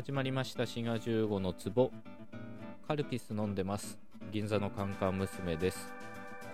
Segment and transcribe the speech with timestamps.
[0.00, 0.66] 始まりました。
[0.66, 1.90] 滋賀15の壺。
[2.88, 3.98] カルピス飲んでます。
[4.32, 5.92] 銀座のカンカン娘です。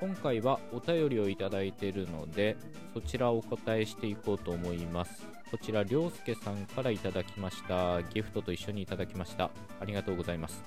[0.01, 2.57] 今回はお便りをいただいているので
[2.93, 5.25] そちらをお答えしていこうと思います。
[5.53, 8.03] こちらりょうすけさんからいただきました。
[8.03, 9.45] ギフトと一緒にいただきました。
[9.81, 10.65] ありがとうございます。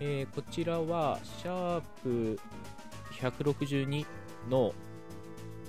[0.00, 2.38] えー、こちらはシャープ
[3.18, 4.04] 162
[4.50, 4.74] の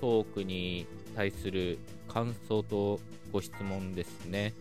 [0.02, 1.78] トークに対する
[2.08, 3.00] 感想と
[3.32, 4.52] ご質問ですね、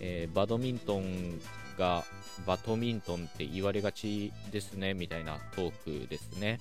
[0.00, 1.40] えー、バドミントン
[1.78, 2.04] が
[2.46, 6.60] バドミントンって言われがちですねみたいなトークですね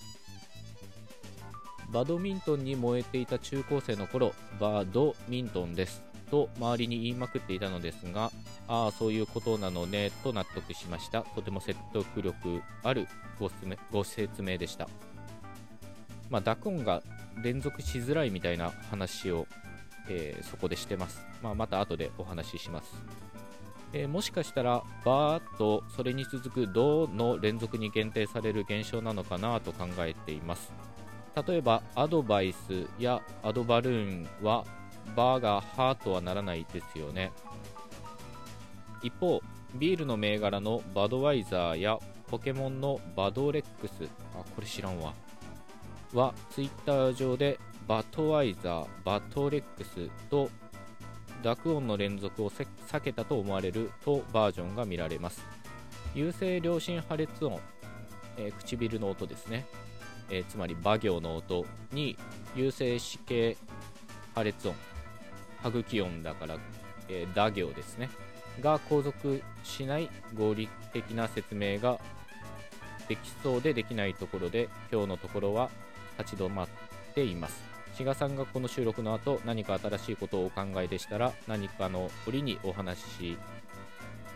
[1.92, 8.32] バドミントンに燃えていた中高生の頃バドミントンですと周りに言いまくっていたのですが
[8.68, 13.08] ああそういうことなのねと納得しましたとても説得力ある
[13.40, 14.90] ご説明でした
[16.30, 17.02] まあ、濁音が
[17.42, 19.48] 連続しづらいみたいな話を、
[20.10, 21.22] えー、そこでしてます。
[21.42, 22.92] まあ、また後でお話しします。
[23.94, 30.72] えー、もしかしたら、バーとそれに続くドの連続に限定される現象なのかなと考えています。
[31.48, 34.66] 例えば、アドバイスやアドバルーンは、
[35.16, 37.32] バーがハーとはならないですよね。
[39.02, 39.42] 一方、
[39.76, 45.14] ビールの銘柄のバドワイザーやポケモンのバドレックス、あ、これ知らんわ。
[46.14, 50.50] はツイッター上でバトワイザー、バトレックスと
[51.44, 55.46] 濁音の連続を避けたと思われるとバージョンが見られます。
[56.16, 57.60] 有声良心破裂音、
[58.38, 59.66] えー、唇の音ですね、
[60.30, 62.18] えー、つまり馬行の音に
[62.56, 63.58] 有声死形
[64.34, 64.76] 破裂音、
[65.62, 66.58] 歯茎音だから、
[67.10, 68.10] えー、打行ですね、
[68.62, 72.00] が後続しない合理的な説明が
[73.08, 75.70] できそうでできないところで今日のところは
[76.18, 76.68] 立ち止まっ
[77.14, 77.77] ています。
[77.98, 83.40] 志賀さんがこの収録の後何か新しいことをお考えでしたら何かの折にお話し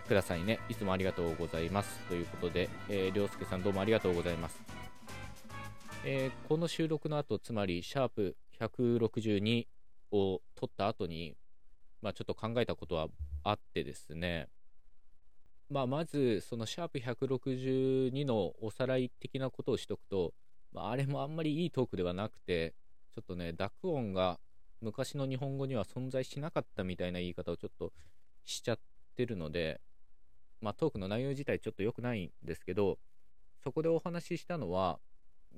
[0.07, 0.57] くださいね。
[0.67, 1.99] いつもありがとうございます。
[2.09, 4.59] ということで、えー、涼介さんどうもありがとうございます、
[6.03, 9.67] えー、この収録の後つまりシャープ162
[10.11, 11.35] を撮った後に
[12.01, 13.09] まあちょっと考えたことは
[13.43, 14.47] あってですね。
[15.69, 20.33] まあ、まず、そのシャープ162のおさらい的なことをしとくと、
[20.73, 22.73] まあ、あれもあんまりいいトークではなくて、
[23.13, 24.39] ちょっとね、濁音が
[24.81, 27.91] 昔の日本語には存在しなかったみたいな言い方をちょっと
[28.45, 28.79] しちゃっ
[29.15, 29.81] てるので、
[30.61, 32.97] まあ、トークの内容自体ちょっと良くないんですけど、
[33.63, 34.99] そこでお話ししたのは、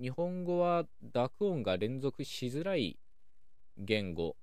[0.02, 2.98] 日本語は濁音が連続しづらい
[3.78, 4.36] 言語、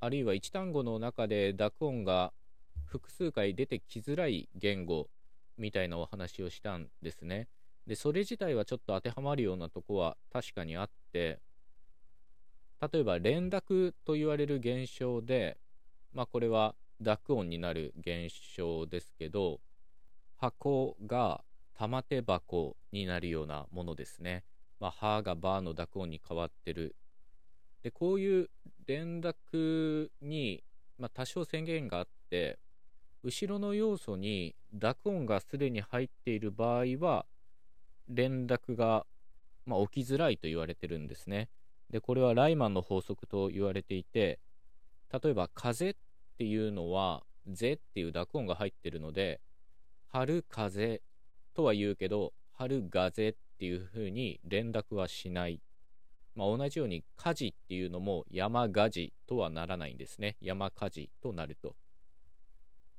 [0.00, 2.32] あるいは一単語の中で濁音が
[2.84, 5.08] 複数回出てきづらい言語
[5.56, 7.48] みたいなお話をしたんですね。
[7.86, 11.40] で、それ自体はちょっと当てはまるようなとこは確かにあって、
[12.80, 15.58] 例えば連絡と言われる現象で、
[16.12, 19.60] まあこれは濁音になる現象ですけど、
[20.36, 21.42] 箱が
[21.74, 24.44] 玉手箱になるようなものですね。
[24.80, 26.96] まあ、はがばの濁音に変わってる。
[27.82, 28.50] で、こういう
[28.86, 30.64] 連絡に、
[30.98, 32.58] まあ、多少宣言があって、
[33.22, 37.26] 後ろの要素に濁音がすでに入っている場合は、
[38.08, 39.06] 連絡が、
[39.66, 41.48] まあ、起きづらいと言われてるんですね。
[41.90, 44.38] で、これはライマンの法則と言われていて、
[45.12, 45.94] 例えば風っ
[46.38, 49.40] ていうのは、ぜっていう濁音が入ってるので、
[50.06, 51.02] 春風
[51.54, 55.60] とは言うけど、春風っていう風に連絡はしない。
[56.34, 60.36] まあ、同じように火事っていうのも山火事とはならないんですね。
[60.40, 61.74] 山火事となると。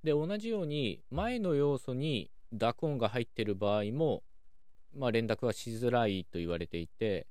[0.03, 4.23] で、同じように前の要素に濁音が入ってる場合も
[4.93, 7.27] まあ、連絡はしづらいと言われていて、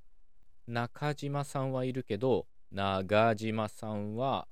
[0.71, 4.47] 中島さんはいるけど、長島さんは、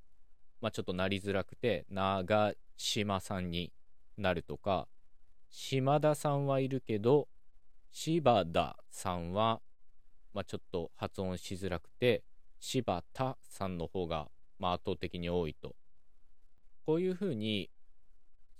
[0.61, 3.73] まあ、ちょっとなりづらくて、長島さんに
[4.17, 4.89] なるとか、
[5.49, 7.29] 島田さんはいるけど、
[7.93, 9.61] 柴田さんは、
[10.35, 12.25] まあ、ちょっと発音しづらくて、
[12.59, 15.77] 柴田さんの方が、まあ、圧倒的に多いと。
[16.85, 17.71] こういうふうに、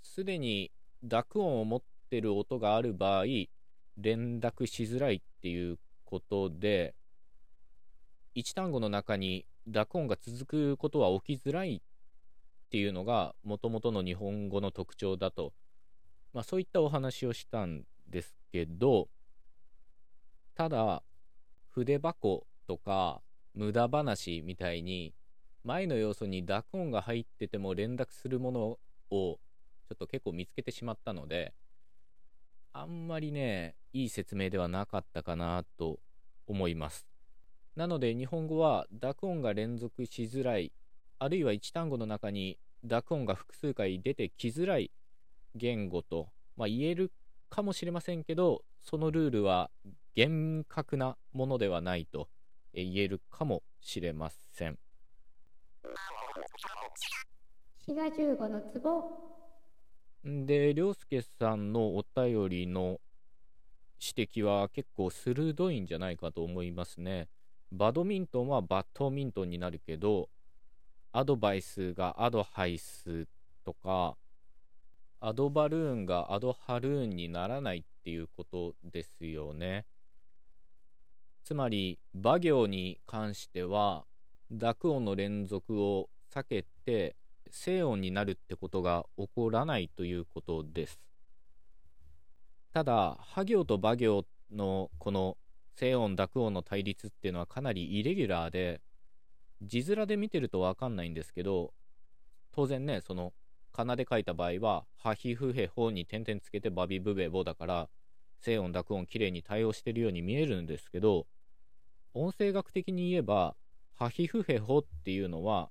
[0.01, 0.71] すでに
[1.03, 3.25] 濁音を持ってる音がある場合、
[3.97, 6.95] 連絡しづらいっていうことで、
[8.35, 15.53] 一単語の中に濁音が続くことは起きづらいっていうのが、もともとの日本語の特徴だと、
[16.33, 19.09] まあ、そういったお話をしたんですけど、
[20.55, 21.03] ただ、
[21.71, 23.21] 筆箱とか
[23.53, 25.13] 無駄話みたいに、
[25.63, 28.77] 前の要素に濁音が入ってても連絡するものを
[29.09, 29.39] ちょ
[29.95, 31.53] っと結構見つけてしまったので、
[32.73, 35.99] あんまりね、いい説明ではなかったかなと
[36.45, 37.08] 思います。
[37.75, 40.71] なので日本語は濁音が連続しづらい、
[41.17, 44.91] あるいは一単語の中に濁音が複数回出てきづらい
[45.55, 47.11] 言語と、まあ、言える
[47.49, 49.69] かもしれませんけど、そのルールは
[50.15, 52.27] 厳格なものではないと
[52.73, 54.77] 言えるかもしれません。
[57.85, 62.99] 滋賀15の壺で、りょうすけさんのお便りの
[63.99, 67.29] 指摘は結構鋭いんじゃないかと思いますね。
[67.71, 70.29] バドミントンはバドミントンになるけど、
[71.11, 73.27] アドバイスがアドハイス
[73.63, 74.17] とか、
[75.19, 79.85] アドバルーンがアドハルーンにならないっていうことですよね。
[81.43, 84.05] つまり、馬行に関しては、
[84.49, 87.15] 濁音の連続を避けて、
[87.51, 90.99] 静音になるってことが起こらないということです。
[92.71, 95.37] ただ、ハ行と馬行のこの
[95.79, 98.81] 静音、濁音の対立っていうのはかなりイレギュラーで、
[99.61, 101.73] 字面で見てるとわかんないんですけど、
[102.51, 103.31] 当然ね、その
[103.71, 107.89] かなで書いた場合は、ハヒフヘホに点々つけてバビブベボだから、
[108.41, 111.27] 静音濁音きれいに対応してるように見えるんですけど、
[112.13, 113.55] 音声学的に言えば、
[113.95, 115.69] ハヒフヘホっていうのは、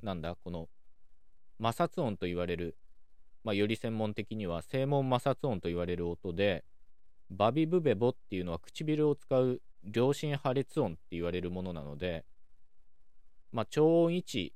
[0.00, 0.70] なんだ、この
[1.62, 2.78] 摩擦音と言われる、
[3.44, 6.64] まあ、より専門的には声門摩擦音と言われる音で、
[7.30, 9.60] バビブベボっていうのは唇を使う
[9.92, 12.24] 良心破裂音って言われるものなので、
[13.52, 14.54] まあ、超音位置、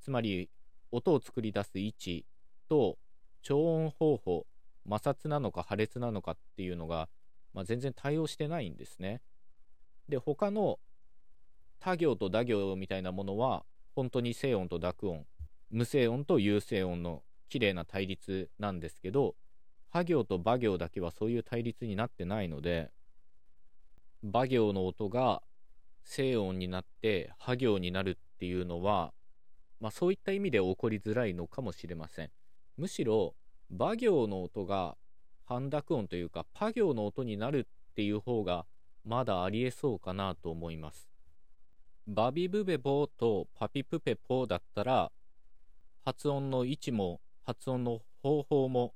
[0.00, 0.50] つまり
[0.90, 2.26] 音を作り出す位置
[2.68, 2.98] と
[3.42, 4.46] 超音方法、
[4.84, 7.08] 摩擦なのか破裂なのかっていうのが、
[7.54, 9.20] まあ、全然対応してないんですね。
[10.08, 10.78] で、他の
[11.80, 13.64] 他行と打行みたいなものは、
[13.94, 15.26] 本当に静音と濁音、
[15.70, 19.34] 無声音と有声音の綺麗な対立なんですけど、
[19.92, 22.90] ハ行とバ行だけはそういう対立になってないので、
[24.22, 25.42] バ行の音が
[26.02, 29.12] 静音になってハ行になるっていうのは、
[29.80, 32.30] まあ、そういった意味で起こりづらいのかもしれません。
[32.78, 33.34] むしろ、
[33.70, 34.96] 馬行の音が
[35.44, 38.64] 半濁音というか、パ行の音になるっていう方が、
[39.04, 41.10] まだありえそうかなと思います。
[42.06, 45.12] バビブベボーとパピプペポーだったら、
[46.02, 48.94] 発音の位置も、発音の方法も、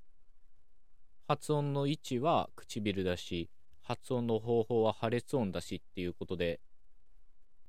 [1.29, 3.51] 発音の位置は唇だし、
[3.83, 6.61] 発音の方法は破裂音だしっていうことで、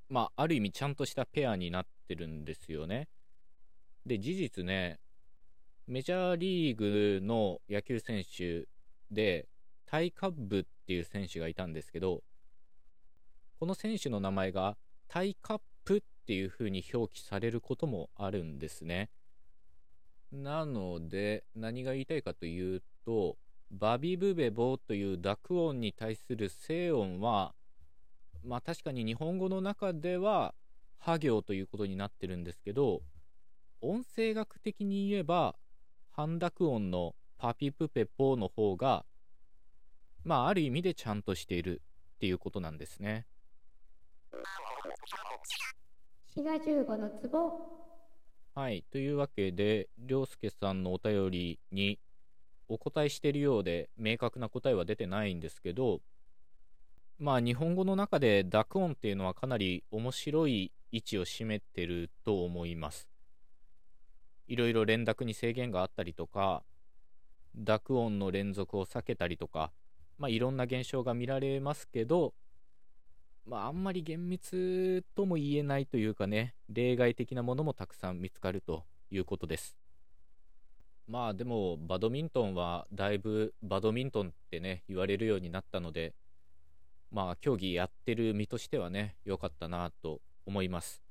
[0.10, 3.08] まあ、ある意味ちゃんとしたペアになってるんですよね。
[4.06, 5.00] で、事実ね、
[5.88, 8.68] メジャーリーグの野球選手
[9.10, 9.48] で、
[9.88, 12.24] タイカッブっていう選手がいたんですけど、
[13.60, 14.78] この選手の名前が
[15.08, 19.10] タイカップっていう風に表記されることもあるんですね。
[20.32, 23.38] なので、何が言いたいかというと、
[23.72, 27.54] バビブベボという濁音に対する静音は、
[28.44, 30.56] まあ確かに日本語の中では、
[30.98, 33.02] ハ行ということになってるんですけど、
[33.82, 35.56] 音声学的に言えば、
[36.12, 39.06] 半濁音のパピプペポの方が、
[40.24, 41.82] まあある意味でちゃんとしている
[42.16, 43.28] っていうことなんですね。
[46.34, 47.78] 滋賀15の壺
[48.56, 48.84] はい。
[48.92, 52.00] というわけで、りょうすけさんのお便りに
[52.70, 56.02] お答えしているようで、明確な答えは出てないんですけど、
[57.20, 63.08] まあ日本語の中で濁音っていうのはかなり面白い位置を占めてると思います。
[64.48, 66.64] いろいろ連絡に制限があったりとか、
[67.56, 69.72] 濁音の連続を避けたりとか、
[70.18, 72.34] まあいろんな現象が見られますけど、
[73.46, 79.87] まああんまり厳密とも言えないというかね、例外的なものもたくさん見つかるということです。
[81.08, 86.14] まあでもバドミントンはだいぶバドミントンってね言われるようになったので
[87.12, 91.02] まあ、競技やってる身としてはね、良かったなと思います。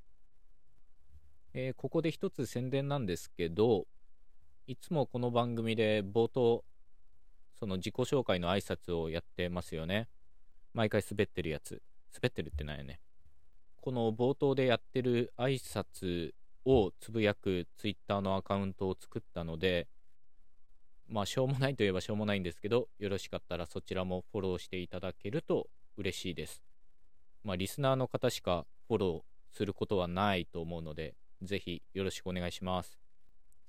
[1.55, 3.87] えー、ここで一つ宣伝なんですけど、
[4.67, 6.65] いつもこの番組で冒頭、
[7.59, 10.09] その自己紹介の挨拶をやってますよね。
[10.75, 11.83] 毎回滑ってるやつ。
[12.13, 13.01] 滑ってるってないよね。
[13.81, 16.35] この冒頭でやってる挨拶
[16.67, 19.87] をつぶやくツイッターのアカウントを作ったので、
[21.09, 26.63] まあ、しょうもないといえばしょうもないんですけど、よろしかったらそちらもフォローしていただけると嬉しいです。
[27.45, 32.99] まあ、リスナーの方しかフォローすることはないと思うので、ぜひよろしくお願いします。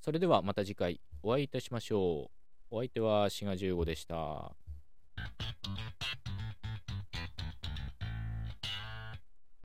[0.01, 2.31] それではまた次回お会いいたしましょ
[2.71, 2.75] う。
[2.75, 4.55] お相手は滋賀15でした。